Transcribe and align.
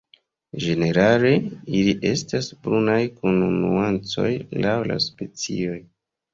Ĝenerale 0.61 1.33
ili 1.81 1.93
estas 2.13 2.49
brunaj 2.65 2.97
kun 3.21 3.39
nuancoj 3.61 4.33
laŭ 4.67 4.77
la 4.93 5.01
specioj. 5.09 5.81